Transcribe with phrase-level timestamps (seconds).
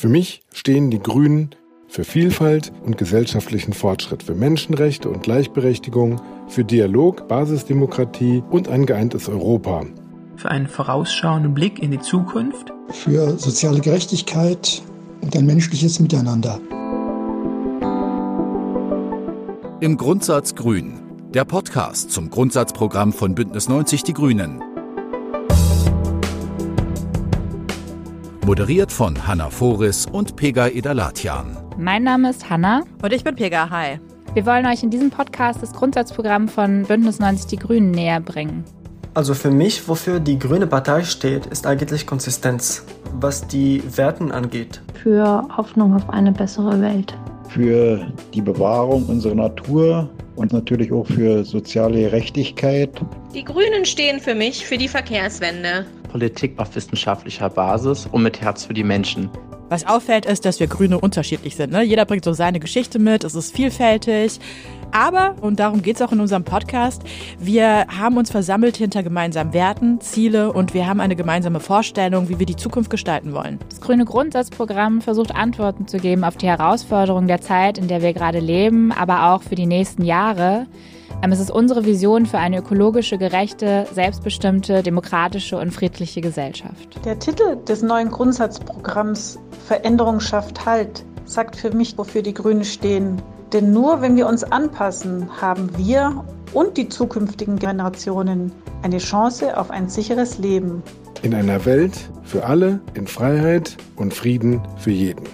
[0.00, 1.50] Für mich stehen die Grünen
[1.86, 9.28] für Vielfalt und gesellschaftlichen Fortschritt, für Menschenrechte und Gleichberechtigung, für Dialog, Basisdemokratie und ein geeintes
[9.28, 9.84] Europa.
[10.36, 12.72] Für einen vorausschauenden Blick in die Zukunft.
[12.88, 14.80] Für soziale Gerechtigkeit
[15.20, 16.58] und ein menschliches Miteinander.
[19.80, 20.94] Im Grundsatz Grün.
[21.34, 24.62] Der Podcast zum Grundsatzprogramm von Bündnis 90 Die Grünen.
[28.50, 31.56] Moderiert von Hanna Foris und Pega Edalatian.
[31.78, 32.82] Mein Name ist Hanna.
[33.00, 33.70] Und ich bin Pega.
[33.70, 34.00] Hi.
[34.34, 38.64] Wir wollen euch in diesem Podcast das Grundsatzprogramm von Bündnis 90 Die Grünen näher bringen.
[39.14, 42.84] Also für mich, wofür die Grüne Partei steht, ist eigentlich Konsistenz,
[43.20, 44.82] was die Werten angeht.
[45.00, 47.16] Für Hoffnung auf eine bessere Welt.
[47.50, 53.00] Für die Bewahrung unserer Natur und natürlich auch für soziale Gerechtigkeit.
[53.32, 55.86] Die Grünen stehen für mich für die Verkehrswende.
[56.10, 59.30] Politik auf wissenschaftlicher Basis und mit Herz für die Menschen.
[59.68, 61.70] Was auffällt, ist, dass wir Grüne unterschiedlich sind.
[61.72, 61.82] Ne?
[61.82, 64.40] Jeder bringt so seine Geschichte mit, es ist vielfältig.
[64.92, 67.02] Aber, und darum geht es auch in unserem Podcast,
[67.38, 72.38] wir haben uns versammelt hinter gemeinsamen Werten, Ziele und wir haben eine gemeinsame Vorstellung, wie
[72.38, 73.58] wir die Zukunft gestalten wollen.
[73.68, 78.12] Das grüne Grundsatzprogramm versucht Antworten zu geben auf die Herausforderungen der Zeit, in der wir
[78.12, 80.66] gerade leben, aber auch für die nächsten Jahre.
[81.22, 87.04] Ähm, es ist unsere Vision für eine ökologische, gerechte, selbstbestimmte, demokratische und friedliche Gesellschaft.
[87.04, 93.22] Der Titel des neuen Grundsatzprogramms Veränderung schafft Halt sagt für mich, wofür die Grünen stehen.
[93.52, 99.70] Denn nur wenn wir uns anpassen, haben wir und die zukünftigen Generationen eine Chance auf
[99.70, 100.82] ein sicheres Leben.
[101.22, 105.24] In einer Welt für alle, in Freiheit und Frieden für jeden.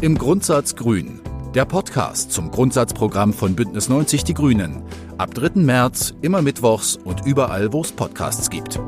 [0.00, 1.20] Im Grundsatz Grün.
[1.54, 4.82] Der Podcast zum Grundsatzprogramm von Bündnis 90 Die Grünen.
[5.16, 5.60] Ab 3.
[5.60, 8.78] März, immer mittwochs und überall, wo es Podcasts gibt.